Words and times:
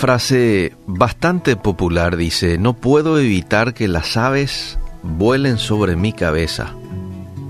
frase 0.00 0.72
bastante 0.86 1.56
popular 1.56 2.16
dice, 2.16 2.56
no 2.56 2.72
puedo 2.72 3.18
evitar 3.18 3.74
que 3.74 3.86
las 3.86 4.16
aves 4.16 4.78
vuelen 5.02 5.58
sobre 5.58 5.94
mi 5.94 6.14
cabeza, 6.14 6.74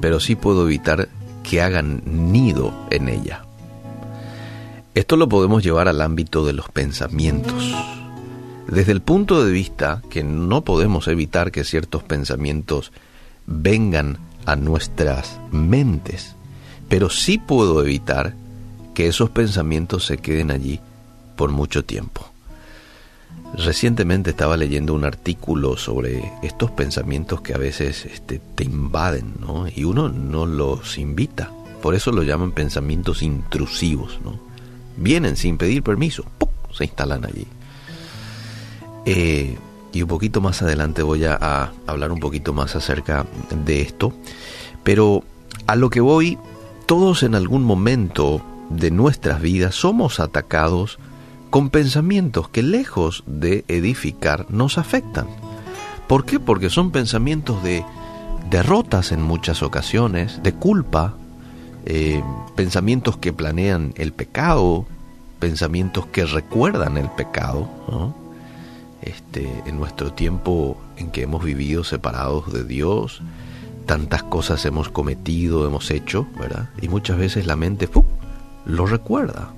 pero 0.00 0.18
sí 0.18 0.34
puedo 0.34 0.64
evitar 0.64 1.08
que 1.44 1.62
hagan 1.62 2.02
nido 2.32 2.74
en 2.90 3.08
ella. 3.08 3.44
Esto 4.96 5.16
lo 5.16 5.28
podemos 5.28 5.62
llevar 5.62 5.86
al 5.86 6.00
ámbito 6.00 6.44
de 6.44 6.52
los 6.52 6.68
pensamientos. 6.68 7.72
Desde 8.66 8.90
el 8.90 9.00
punto 9.00 9.44
de 9.44 9.52
vista 9.52 10.02
que 10.10 10.24
no 10.24 10.62
podemos 10.64 11.06
evitar 11.06 11.52
que 11.52 11.62
ciertos 11.62 12.02
pensamientos 12.02 12.90
vengan 13.46 14.18
a 14.44 14.56
nuestras 14.56 15.38
mentes, 15.52 16.34
pero 16.88 17.10
sí 17.10 17.38
puedo 17.38 17.80
evitar 17.80 18.34
que 18.92 19.06
esos 19.06 19.30
pensamientos 19.30 20.04
se 20.04 20.18
queden 20.18 20.50
allí 20.50 20.80
por 21.36 21.50
mucho 21.52 21.84
tiempo. 21.84 22.29
Recientemente 23.54 24.30
estaba 24.30 24.56
leyendo 24.56 24.94
un 24.94 25.04
artículo 25.04 25.76
sobre 25.76 26.32
estos 26.42 26.70
pensamientos 26.70 27.40
que 27.40 27.52
a 27.52 27.58
veces 27.58 28.06
este, 28.06 28.40
te 28.54 28.64
invaden, 28.64 29.34
¿no? 29.40 29.66
Y 29.68 29.84
uno 29.84 30.08
no 30.08 30.46
los 30.46 30.98
invita. 30.98 31.50
Por 31.82 31.94
eso 31.94 32.12
lo 32.12 32.22
llaman 32.22 32.52
pensamientos 32.52 33.22
intrusivos, 33.22 34.20
¿no? 34.24 34.38
Vienen 34.96 35.36
sin 35.36 35.58
pedir 35.58 35.82
permiso, 35.82 36.24
se 36.72 36.84
instalan 36.84 37.24
allí. 37.24 37.46
Eh, 39.04 39.58
y 39.92 40.02
un 40.02 40.08
poquito 40.08 40.40
más 40.40 40.62
adelante 40.62 41.02
voy 41.02 41.24
a 41.24 41.72
hablar 41.86 42.12
un 42.12 42.20
poquito 42.20 42.52
más 42.52 42.76
acerca 42.76 43.26
de 43.64 43.82
esto. 43.82 44.12
Pero 44.84 45.24
a 45.66 45.74
lo 45.74 45.90
que 45.90 46.00
voy, 46.00 46.38
todos 46.86 47.24
en 47.24 47.34
algún 47.34 47.64
momento 47.64 48.42
de 48.70 48.90
nuestras 48.90 49.40
vidas 49.40 49.74
somos 49.74 50.20
atacados 50.20 50.98
con 51.50 51.70
pensamientos 51.70 52.48
que 52.48 52.62
lejos 52.62 53.24
de 53.26 53.64
edificar 53.68 54.46
nos 54.50 54.78
afectan. 54.78 55.26
¿Por 56.06 56.24
qué? 56.24 56.40
Porque 56.40 56.70
son 56.70 56.90
pensamientos 56.92 57.62
de 57.62 57.84
derrotas 58.48 59.12
en 59.12 59.22
muchas 59.22 59.62
ocasiones, 59.62 60.42
de 60.42 60.54
culpa, 60.54 61.14
eh, 61.86 62.22
pensamientos 62.56 63.16
que 63.16 63.32
planean 63.32 63.92
el 63.96 64.12
pecado, 64.12 64.86
pensamientos 65.38 66.06
que 66.06 66.24
recuerdan 66.24 66.96
el 66.96 67.10
pecado. 67.10 67.68
Este, 69.02 69.48
en 69.64 69.78
nuestro 69.78 70.12
tiempo 70.12 70.76
en 70.98 71.10
que 71.10 71.22
hemos 71.22 71.42
vivido 71.42 71.84
separados 71.84 72.52
de 72.52 72.64
Dios, 72.64 73.22
tantas 73.86 74.22
cosas 74.22 74.64
hemos 74.66 74.90
cometido, 74.90 75.66
hemos 75.66 75.90
hecho, 75.90 76.26
¿verdad? 76.38 76.68
Y 76.82 76.88
muchas 76.88 77.16
veces 77.16 77.46
la 77.46 77.56
mente 77.56 77.88
lo 78.66 78.86
recuerda. 78.86 79.54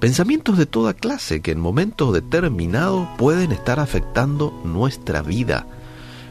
Pensamientos 0.00 0.58
de 0.58 0.66
toda 0.66 0.92
clase 0.92 1.40
que 1.40 1.52
en 1.52 1.60
momentos 1.60 2.12
determinados 2.12 3.08
pueden 3.16 3.50
estar 3.52 3.80
afectando 3.80 4.52
nuestra 4.62 5.22
vida, 5.22 5.66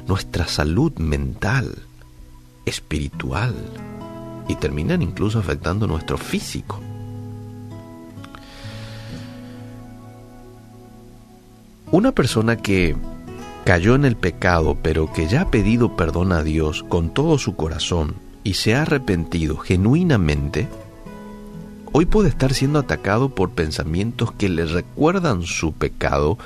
nuestra 0.08 0.48
salud 0.48 0.94
mental, 0.98 1.80
espiritual 2.66 3.56
y 4.48 4.56
terminan 4.56 5.02
incluso 5.02 5.40
afectando 5.40 5.88
nuestro 5.88 6.20
físico. 6.20 6.80
Una 11.92 12.12
persona 12.12 12.58
que 12.58 12.96
cayó 13.64 13.96
en 13.96 14.06
el 14.06 14.16
pecado 14.16 14.78
pero 14.84 15.12
que 15.12 15.28
ya 15.28 15.42
ha 15.42 15.52
pedido 15.52 15.96
perdón 15.96 16.34
a 16.34 16.44
Dios 16.44 16.84
con 16.84 17.10
todo 17.10 17.40
su 17.40 17.56
corazón 17.56 18.16
y 18.44 18.54
se 18.54 18.76
ha 18.76 18.84
arrepentido 18.84 19.58
genuinamente, 19.58 20.68
hoy 21.98 22.06
puede 22.06 22.28
estar 22.28 22.54
siendo 22.54 22.80
atacado 22.80 23.30
por 23.30 23.52
pensamientos 23.52 24.34
que 24.34 24.50
le 24.50 24.66
recuerdan 24.66 25.44
su 25.44 25.72
pecado 25.72 26.38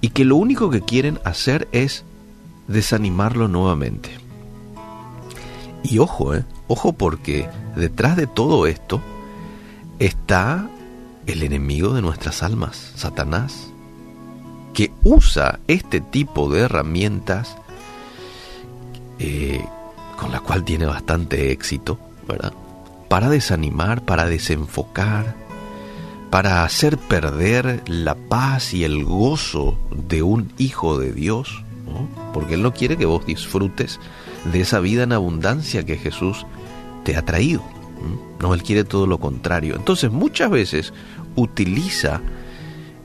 y 0.00 0.08
que 0.08 0.24
lo 0.24 0.36
único 0.36 0.70
que 0.70 0.80
quieren 0.80 1.20
hacer 1.24 1.68
es 1.72 2.04
desanimarlo 2.68 3.46
nuevamente. 3.46 4.08
Y 5.82 5.98
ojo, 5.98 6.34
eh, 6.34 6.46
ojo 6.68 6.94
porque 6.94 7.50
detrás 7.76 8.16
de 8.16 8.26
todo 8.26 8.66
esto 8.66 9.02
está 9.98 10.70
el 11.26 11.42
enemigo 11.42 11.92
de 11.92 12.00
nuestras 12.00 12.42
almas, 12.42 12.92
Satanás, 12.96 13.70
que 14.72 14.90
usa 15.02 15.60
este 15.68 16.00
tipo 16.00 16.48
de 16.48 16.60
herramientas 16.60 17.58
eh, 19.18 19.62
con 20.18 20.32
la 20.32 20.40
cual 20.40 20.64
tiene 20.64 20.86
bastante 20.86 21.52
éxito, 21.52 21.98
¿verdad? 22.26 22.54
Para 23.14 23.30
desanimar, 23.30 24.04
para 24.04 24.26
desenfocar, 24.26 25.36
para 26.30 26.64
hacer 26.64 26.98
perder 26.98 27.80
la 27.86 28.16
paz 28.16 28.74
y 28.74 28.82
el 28.82 29.04
gozo 29.04 29.78
de 30.08 30.24
un 30.24 30.50
hijo 30.58 30.98
de 30.98 31.12
Dios, 31.12 31.62
porque 32.32 32.54
Él 32.54 32.64
no 32.64 32.74
quiere 32.74 32.96
que 32.96 33.06
vos 33.06 33.24
disfrutes 33.24 34.00
de 34.52 34.62
esa 34.62 34.80
vida 34.80 35.04
en 35.04 35.12
abundancia 35.12 35.86
que 35.86 35.96
Jesús 35.96 36.44
te 37.04 37.16
ha 37.16 37.24
traído. 37.24 37.62
No, 38.40 38.52
Él 38.52 38.64
quiere 38.64 38.82
todo 38.82 39.06
lo 39.06 39.18
contrario. 39.18 39.76
Entonces 39.76 40.10
muchas 40.10 40.50
veces 40.50 40.92
utiliza 41.36 42.20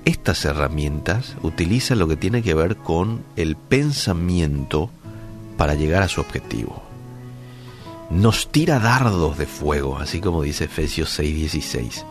estas 0.06 0.44
herramientas, 0.44 1.36
utiliza 1.44 1.94
lo 1.94 2.08
que 2.08 2.18
tiene 2.18 2.42
que 2.42 2.56
ver 2.56 2.78
con 2.78 3.24
el 3.36 3.56
pensamiento 3.56 4.90
para 5.56 5.75
llegar 5.75 6.02
a 6.02 6.08
su 6.08 6.19
objetivo 6.19 6.88
nos 8.09 8.52
tira 8.52 8.80
dardos 8.80 9.38
de 9.38 9.46
fuego, 9.46 9.97
así 9.97 10.20
como 10.22 10.42
dice 10.42 10.66
Efesios 10.66 11.18
6:16. 11.18 12.06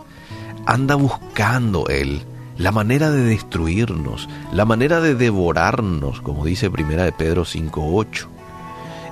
Anda 0.66 0.94
buscando 0.94 1.88
Él 1.88 2.22
la 2.56 2.72
manera 2.72 3.10
de 3.10 3.22
destruirnos, 3.22 4.28
la 4.52 4.64
manera 4.64 5.00
de 5.00 5.14
devorarnos, 5.14 6.20
como 6.20 6.44
dice 6.44 6.70
Primera 6.70 7.04
de 7.04 7.12
Pedro 7.12 7.44
5:8. 7.44 8.28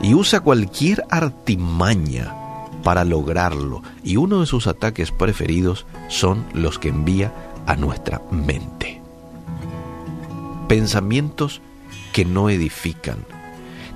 Y 0.02 0.14
usa 0.14 0.40
cualquier 0.40 1.04
artimaña 1.10 2.34
para 2.82 3.04
lograrlo, 3.04 3.82
y 4.04 4.16
uno 4.16 4.40
de 4.40 4.46
sus 4.46 4.66
ataques 4.66 5.10
preferidos 5.10 5.86
son 6.08 6.44
los 6.52 6.78
que 6.78 6.88
envía 6.88 7.32
a 7.66 7.76
nuestra 7.76 8.20
mente. 8.30 9.00
Pensamientos 10.68 11.62
que 12.12 12.24
no 12.24 12.50
edifican, 12.50 13.24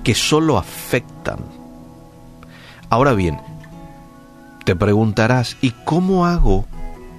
que 0.03 0.15
solo 0.15 0.59
afectan, 0.59 1.60
Ahora 2.91 3.13
bien, 3.13 3.41
te 4.65 4.75
preguntarás, 4.75 5.57
¿y 5.61 5.71
cómo 5.85 6.27
hago 6.27 6.67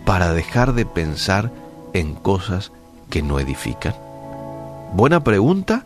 para 0.06 0.34
dejar 0.34 0.74
de 0.74 0.86
pensar 0.86 1.50
en 1.94 2.14
cosas 2.14 2.74
que 3.10 3.22
no 3.22 3.40
edifican? 3.40 3.96
Buena 4.94 5.24
pregunta 5.24 5.86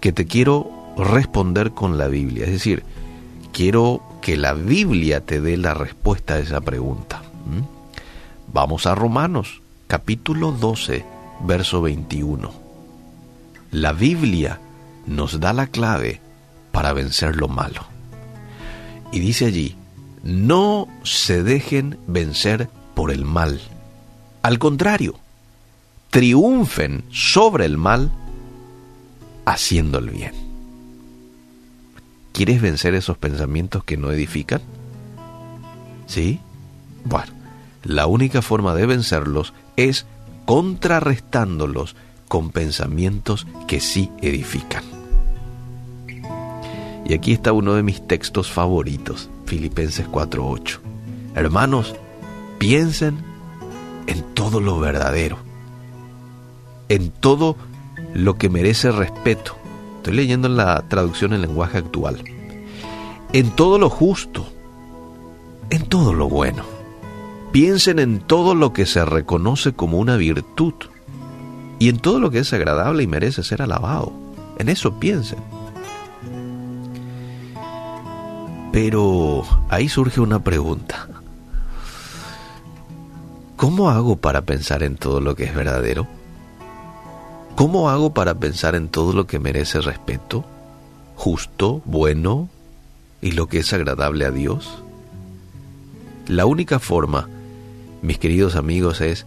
que 0.00 0.12
te 0.12 0.26
quiero 0.26 0.70
responder 0.96 1.72
con 1.72 1.98
la 1.98 2.06
Biblia. 2.06 2.44
Es 2.44 2.52
decir, 2.52 2.84
quiero 3.52 4.00
que 4.20 4.36
la 4.36 4.54
Biblia 4.54 5.20
te 5.20 5.40
dé 5.40 5.56
la 5.56 5.74
respuesta 5.74 6.34
a 6.34 6.38
esa 6.38 6.60
pregunta. 6.60 7.20
¿Mm? 7.46 8.52
Vamos 8.52 8.86
a 8.86 8.94
Romanos, 8.94 9.62
capítulo 9.88 10.52
12, 10.52 11.04
verso 11.40 11.82
21. 11.82 12.52
La 13.72 13.92
Biblia 13.92 14.60
nos 15.06 15.40
da 15.40 15.52
la 15.52 15.66
clave 15.66 16.20
para 16.70 16.92
vencer 16.92 17.34
lo 17.34 17.48
malo. 17.48 17.97
Y 19.12 19.20
dice 19.20 19.46
allí, 19.46 19.76
no 20.22 20.88
se 21.04 21.42
dejen 21.42 21.98
vencer 22.06 22.68
por 22.94 23.10
el 23.10 23.24
mal. 23.24 23.60
Al 24.42 24.58
contrario, 24.58 25.18
triunfen 26.10 27.04
sobre 27.10 27.64
el 27.64 27.76
mal 27.76 28.10
haciendo 29.44 29.98
el 29.98 30.10
bien. 30.10 30.32
¿Quieres 32.32 32.60
vencer 32.60 32.94
esos 32.94 33.18
pensamientos 33.18 33.84
que 33.84 33.96
no 33.96 34.10
edifican? 34.12 34.60
¿Sí? 36.06 36.40
Bueno, 37.04 37.32
la 37.82 38.06
única 38.06 38.42
forma 38.42 38.74
de 38.74 38.86
vencerlos 38.86 39.54
es 39.76 40.06
contrarrestándolos 40.44 41.96
con 42.28 42.50
pensamientos 42.50 43.46
que 43.66 43.80
sí 43.80 44.10
edifican. 44.20 44.97
Y 47.08 47.14
aquí 47.14 47.32
está 47.32 47.52
uno 47.52 47.74
de 47.74 47.82
mis 47.82 48.06
textos 48.06 48.52
favoritos, 48.52 49.30
Filipenses 49.46 50.06
4:8. 50.06 50.78
Hermanos, 51.34 51.96
piensen 52.58 53.16
en 54.06 54.22
todo 54.34 54.60
lo 54.60 54.78
verdadero, 54.78 55.38
en 56.90 57.10
todo 57.10 57.56
lo 58.12 58.36
que 58.36 58.50
merece 58.50 58.92
respeto. 58.92 59.56
Estoy 59.96 60.14
leyendo 60.14 60.48
en 60.48 60.58
la 60.58 60.84
traducción 60.88 61.32
en 61.32 61.40
lenguaje 61.40 61.78
actual. 61.78 62.22
En 63.32 63.50
todo 63.50 63.78
lo 63.78 63.88
justo, 63.88 64.46
en 65.70 65.86
todo 65.86 66.12
lo 66.12 66.28
bueno. 66.28 66.62
Piensen 67.52 67.98
en 67.98 68.20
todo 68.20 68.54
lo 68.54 68.74
que 68.74 68.84
se 68.84 69.04
reconoce 69.06 69.72
como 69.72 69.98
una 69.98 70.16
virtud 70.16 70.74
y 71.78 71.88
en 71.88 71.98
todo 71.98 72.20
lo 72.20 72.30
que 72.30 72.40
es 72.40 72.52
agradable 72.52 73.02
y 73.02 73.06
merece 73.06 73.42
ser 73.42 73.62
alabado. 73.62 74.12
En 74.58 74.68
eso 74.68 74.98
piensen. 75.00 75.38
Pero 78.72 79.44
ahí 79.70 79.88
surge 79.88 80.20
una 80.20 80.42
pregunta. 80.44 81.08
¿Cómo 83.56 83.90
hago 83.90 84.16
para 84.16 84.42
pensar 84.42 84.82
en 84.82 84.96
todo 84.96 85.20
lo 85.20 85.34
que 85.34 85.44
es 85.44 85.54
verdadero? 85.54 86.06
¿Cómo 87.56 87.90
hago 87.90 88.14
para 88.14 88.34
pensar 88.34 88.76
en 88.76 88.88
todo 88.88 89.12
lo 89.12 89.26
que 89.26 89.40
merece 89.40 89.80
respeto, 89.80 90.44
justo, 91.16 91.82
bueno 91.84 92.48
y 93.20 93.32
lo 93.32 93.48
que 93.48 93.58
es 93.58 93.72
agradable 93.72 94.26
a 94.26 94.30
Dios? 94.30 94.82
La 96.28 96.46
única 96.46 96.78
forma, 96.78 97.28
mis 98.00 98.18
queridos 98.18 98.54
amigos, 98.54 99.00
es 99.00 99.26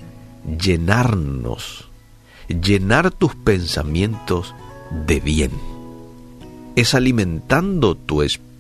llenarnos, 0.58 1.90
llenar 2.48 3.12
tus 3.12 3.36
pensamientos 3.36 4.56
de 5.08 5.20
bien. 5.20 5.52
Es 6.78 6.96
alimentando 6.96 7.96
tu 7.96 8.22
espíritu 8.22 8.51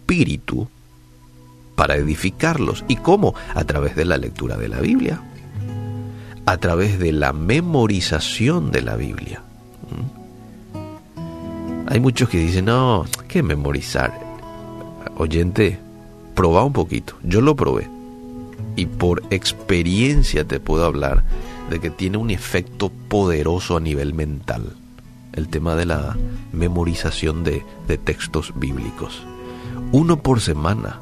para 1.75 1.95
edificarlos. 1.95 2.83
¿Y 2.87 2.97
cómo? 2.97 3.33
A 3.55 3.63
través 3.63 3.95
de 3.95 4.05
la 4.05 4.17
lectura 4.17 4.57
de 4.57 4.67
la 4.67 4.79
Biblia, 4.79 5.21
a 6.45 6.57
través 6.57 6.99
de 6.99 7.11
la 7.11 7.33
memorización 7.33 8.71
de 8.71 8.81
la 8.81 8.95
Biblia. 8.95 9.41
¿Mm? 10.75 11.87
Hay 11.87 11.99
muchos 11.99 12.29
que 12.29 12.37
dicen, 12.37 12.65
no, 12.65 13.05
¿qué 13.27 13.41
memorizar? 13.41 14.13
Oyente, 15.17 15.79
probá 16.35 16.63
un 16.63 16.73
poquito. 16.73 17.15
Yo 17.23 17.41
lo 17.41 17.55
probé. 17.55 17.89
Y 18.75 18.85
por 18.85 19.23
experiencia 19.29 20.45
te 20.45 20.59
puedo 20.59 20.85
hablar 20.85 21.23
de 21.69 21.79
que 21.79 21.89
tiene 21.89 22.17
un 22.17 22.29
efecto 22.29 22.91
poderoso 23.07 23.75
a 23.77 23.79
nivel 23.79 24.13
mental. 24.13 24.75
El 25.33 25.47
tema 25.47 25.75
de 25.75 25.85
la 25.85 26.17
memorización 26.51 27.43
de, 27.43 27.63
de 27.87 27.97
textos 27.97 28.53
bíblicos. 28.55 29.23
Uno 29.91 30.21
por 30.21 30.41
semana. 30.41 30.99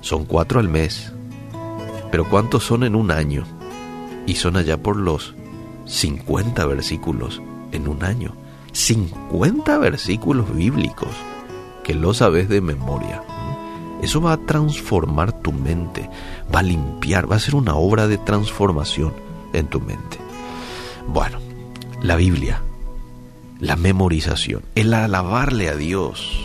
Son 0.00 0.24
cuatro 0.24 0.60
al 0.60 0.68
mes. 0.68 1.12
Pero 2.10 2.28
¿cuántos 2.28 2.64
son 2.64 2.84
en 2.84 2.94
un 2.94 3.10
año? 3.10 3.44
Y 4.26 4.36
son 4.36 4.56
allá 4.56 4.82
por 4.82 4.96
los 4.96 5.34
50 5.86 6.64
versículos 6.66 7.42
en 7.72 7.88
un 7.88 8.04
año. 8.04 8.34
50 8.72 9.78
versículos 9.78 10.54
bíblicos 10.54 11.10
que 11.82 11.94
lo 11.94 12.14
sabes 12.14 12.48
de 12.48 12.60
memoria. 12.60 13.22
Eso 14.02 14.20
va 14.20 14.32
a 14.32 14.38
transformar 14.38 15.32
tu 15.40 15.52
mente, 15.52 16.10
va 16.54 16.60
a 16.60 16.62
limpiar, 16.62 17.30
va 17.30 17.36
a 17.36 17.40
ser 17.40 17.54
una 17.54 17.74
obra 17.74 18.06
de 18.06 18.18
transformación 18.18 19.14
en 19.52 19.68
tu 19.68 19.80
mente. 19.80 20.18
Bueno, 21.06 21.38
la 22.02 22.16
Biblia, 22.16 22.60
la 23.60 23.76
memorización, 23.76 24.62
el 24.74 24.92
alabarle 24.92 25.68
a 25.68 25.76
Dios. 25.76 26.43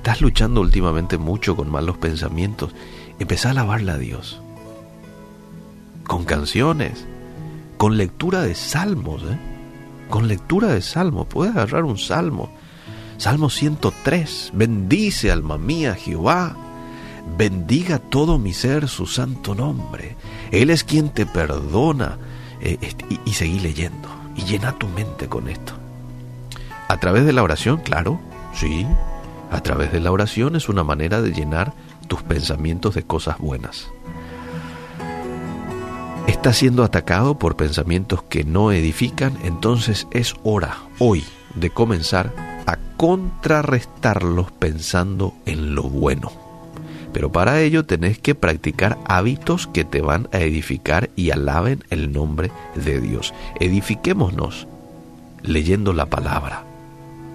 Estás 0.00 0.22
luchando 0.22 0.62
últimamente 0.62 1.18
mucho 1.18 1.54
con 1.54 1.70
malos 1.70 1.98
pensamientos. 1.98 2.74
Empezá 3.18 3.48
a 3.48 3.50
alabarle 3.50 3.92
a 3.92 3.98
Dios. 3.98 4.40
Con 6.06 6.24
canciones, 6.24 7.06
con 7.76 7.98
lectura 7.98 8.40
de 8.40 8.54
salmos, 8.54 9.22
¿eh? 9.24 9.38
con 10.08 10.26
lectura 10.26 10.68
de 10.68 10.80
salmos. 10.80 11.26
Puedes 11.26 11.54
agarrar 11.54 11.84
un 11.84 11.98
salmo. 11.98 12.50
Salmo 13.18 13.50
103. 13.50 14.52
Bendice 14.54 15.30
alma 15.30 15.58
mía 15.58 15.94
Jehová. 15.94 16.56
Bendiga 17.36 17.98
todo 17.98 18.38
mi 18.38 18.54
ser 18.54 18.88
su 18.88 19.04
santo 19.04 19.54
nombre. 19.54 20.16
Él 20.50 20.70
es 20.70 20.82
quien 20.82 21.10
te 21.10 21.26
perdona. 21.26 22.16
Eh, 22.62 22.78
y, 23.10 23.20
y 23.28 23.34
seguí 23.34 23.60
leyendo. 23.60 24.08
Y 24.34 24.44
llena 24.44 24.72
tu 24.78 24.88
mente 24.88 25.28
con 25.28 25.50
esto. 25.50 25.74
A 26.88 26.96
través 26.98 27.26
de 27.26 27.34
la 27.34 27.42
oración, 27.42 27.82
claro, 27.82 28.18
sí. 28.54 28.86
A 29.50 29.60
través 29.62 29.92
de 29.92 30.00
la 30.00 30.12
oración 30.12 30.56
es 30.56 30.68
una 30.68 30.84
manera 30.84 31.20
de 31.20 31.32
llenar 31.32 31.72
tus 32.06 32.22
pensamientos 32.22 32.94
de 32.94 33.02
cosas 33.02 33.38
buenas. 33.38 33.88
Estás 36.26 36.58
siendo 36.58 36.84
atacado 36.84 37.38
por 37.38 37.56
pensamientos 37.56 38.22
que 38.22 38.44
no 38.44 38.72
edifican, 38.72 39.36
entonces 39.42 40.06
es 40.12 40.34
hora 40.44 40.78
hoy 40.98 41.24
de 41.54 41.70
comenzar 41.70 42.32
a 42.66 42.78
contrarrestarlos 42.96 44.52
pensando 44.52 45.34
en 45.44 45.74
lo 45.74 45.82
bueno. 45.82 46.30
Pero 47.12 47.32
para 47.32 47.60
ello 47.60 47.84
tenés 47.84 48.18
que 48.18 48.36
practicar 48.36 48.98
hábitos 49.04 49.66
que 49.66 49.84
te 49.84 50.00
van 50.00 50.28
a 50.32 50.38
edificar 50.38 51.10
y 51.16 51.30
alaben 51.30 51.82
el 51.90 52.12
nombre 52.12 52.52
de 52.76 53.00
Dios. 53.00 53.34
Edifiquémonos 53.58 54.68
leyendo 55.42 55.92
la 55.92 56.06
palabra. 56.06 56.62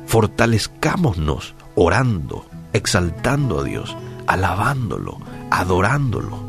Fortalezcámonos 0.06 1.56
orando, 1.76 2.46
exaltando 2.74 3.60
a 3.60 3.64
Dios, 3.64 3.96
alabándolo, 4.28 5.20
adorándolo 5.52 6.46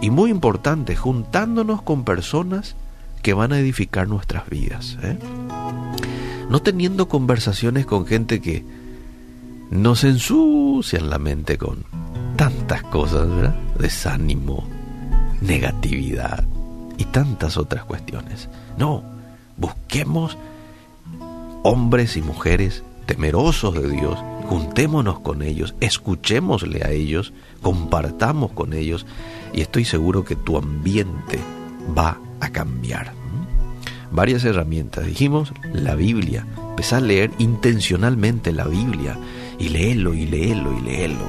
y 0.00 0.10
muy 0.10 0.30
importante, 0.30 0.94
juntándonos 0.94 1.82
con 1.82 2.04
personas 2.04 2.76
que 3.22 3.34
van 3.34 3.52
a 3.52 3.58
edificar 3.58 4.08
nuestras 4.08 4.48
vidas. 4.48 4.96
¿eh? 5.02 5.18
No 6.48 6.60
teniendo 6.60 7.08
conversaciones 7.08 7.84
con 7.84 8.06
gente 8.06 8.40
que 8.40 8.64
nos 9.70 10.04
ensucian 10.04 11.10
la 11.10 11.18
mente 11.18 11.58
con 11.58 11.84
tantas 12.36 12.82
cosas. 12.84 13.28
Desánimo, 13.78 14.66
negatividad 15.40 16.44
y 16.96 17.04
tantas 17.04 17.56
otras 17.56 17.84
cuestiones. 17.84 18.48
No, 18.76 19.02
busquemos 19.56 20.38
hombres 21.62 22.16
y 22.16 22.22
mujeres 22.22 22.82
temerosos 23.06 23.74
de 23.74 23.90
Dios, 23.90 24.18
juntémonos 24.48 25.20
con 25.20 25.42
ellos, 25.42 25.74
escuchémosle 25.80 26.82
a 26.82 26.90
ellos, 26.90 27.34
compartamos 27.62 28.52
con 28.52 28.72
ellos 28.72 29.06
y 29.52 29.60
estoy 29.60 29.84
seguro 29.84 30.24
que 30.24 30.36
tu 30.36 30.56
ambiente 30.56 31.38
va 31.96 32.18
a 32.40 32.48
cambiar. 32.50 33.12
Varias 34.10 34.44
herramientas. 34.44 35.06
Dijimos 35.06 35.52
la 35.72 35.94
Biblia. 35.94 36.46
Empezá 36.70 36.96
a 36.96 37.00
leer 37.00 37.30
intencionalmente 37.38 38.52
la 38.52 38.64
Biblia 38.64 39.18
y 39.58 39.68
léelo 39.68 40.14
y 40.14 40.26
léelo 40.26 40.72
y 40.78 40.80
léelo. 40.80 41.26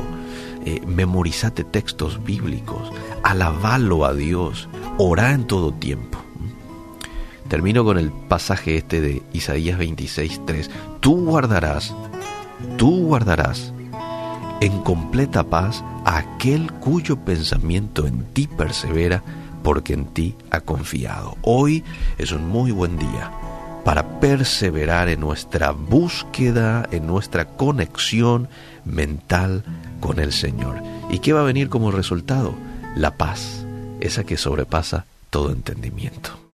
Eh, 0.66 0.82
memorizate 0.88 1.66
textos 1.66 2.24
bíblicos. 2.24 2.90
Alabalo 3.24 4.06
a 4.06 4.14
Dios. 4.14 4.70
Orá 4.98 5.34
en 5.34 5.46
todo 5.46 5.74
tiempo. 5.74 6.20
Termino 7.50 7.84
con 7.84 7.98
el 7.98 8.12
pasaje 8.12 8.78
este 8.78 9.02
de 9.02 9.24
Isaías 9.34 9.78
26.3. 9.78 10.70
Tú 11.00 11.26
guardarás, 11.26 11.94
tú 12.78 13.06
guardarás 13.06 13.74
en 14.62 14.82
completa 14.82 15.44
paz 15.44 15.84
a 16.06 16.18
aquel 16.18 16.72
cuyo 16.74 17.18
pensamiento 17.18 18.06
en 18.08 18.24
ti 18.34 18.48
persevera 18.48 19.24
porque 19.64 19.94
en 19.94 20.06
ti 20.06 20.36
ha 20.52 20.62
confiado. 20.62 21.38
Hoy 21.42 21.84
es 22.18 22.32
un 22.32 22.48
muy 22.48 22.72
buen 22.72 22.98
día 22.98 23.32
para 23.84 24.20
perseverar 24.20 25.10
en 25.10 25.20
nuestra 25.22 25.72
búsqueda, 25.72 26.88
en 26.92 27.08
nuestra 27.08 27.46
conexión 27.46 28.50
mental 28.86 29.64
con 30.00 30.20
el 30.20 30.34
Señor. 30.34 30.82
¿Y 31.10 31.20
qué 31.20 31.34
va 31.34 31.42
a 31.42 31.46
venir 31.46 31.70
como 31.70 31.92
resultado? 31.92 32.54
La 32.96 33.12
paz, 33.12 33.66
esa 34.00 34.24
que 34.24 34.38
sobrepasa 34.38 35.06
todo 35.30 35.52
entendimiento. 35.52 36.40